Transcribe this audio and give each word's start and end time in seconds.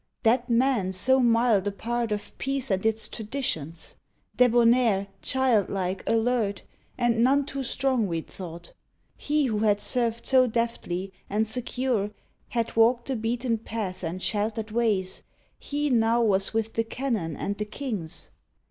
That 0.23 0.49
man 0.49 0.93
so 0.93 1.19
mild 1.19 1.67
a 1.67 1.71
part 1.71 2.11
Of 2.11 2.35
peace 2.39 2.71
and 2.71 2.83
its 2.87 3.07
traditions! 3.07 3.93
Debonnair, 4.35 5.05
Childlike, 5.21 6.01
alert, 6.07 6.63
and 6.97 7.23
none 7.23 7.45
too 7.45 7.61
strong, 7.63 8.07
we 8.07 8.21
d 8.21 8.27
thought. 8.31 8.73
He 9.15 9.45
who 9.45 9.59
had 9.59 9.79
served 9.79 10.25
so 10.25 10.47
deftly, 10.47 11.13
and, 11.29 11.47
secure, 11.47 12.09
Had 12.49 12.75
walked 12.75 13.09
the 13.09 13.15
beaten 13.15 13.59
path 13.59 14.03
and 14.03 14.19
sheltered 14.23 14.71
ways 14.71 15.21
He 15.59 15.91
now 15.91 16.23
was 16.23 16.51
with 16.51 16.73
the 16.73 16.83
cannon 16.83 17.37
and 17.37 17.59
the 17.59 17.65
kings 17.65 18.31